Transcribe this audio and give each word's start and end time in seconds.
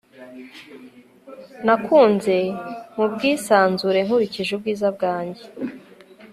Nakunze 1.65 2.35
mubwisanzure 2.95 3.99
nkurikije 4.05 4.51
ubwiza 4.53 4.87
bwanjye 4.95 5.43